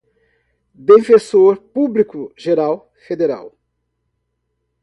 [0.83, 3.53] defensor público-geral federal